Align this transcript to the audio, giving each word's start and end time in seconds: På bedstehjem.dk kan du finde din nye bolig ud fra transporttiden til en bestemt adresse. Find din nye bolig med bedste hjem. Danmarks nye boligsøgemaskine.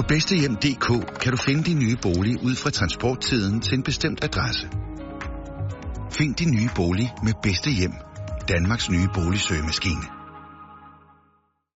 På 0.00 0.04
bedstehjem.dk 0.08 0.88
kan 1.22 1.32
du 1.32 1.36
finde 1.36 1.62
din 1.62 1.78
nye 1.78 1.96
bolig 2.02 2.44
ud 2.44 2.54
fra 2.56 2.70
transporttiden 2.70 3.60
til 3.60 3.74
en 3.74 3.82
bestemt 3.82 4.24
adresse. 4.24 4.68
Find 6.10 6.34
din 6.34 6.50
nye 6.50 6.68
bolig 6.76 7.12
med 7.22 7.32
bedste 7.42 7.70
hjem. 7.70 7.92
Danmarks 8.48 8.90
nye 8.90 9.08
boligsøgemaskine. 9.14 10.19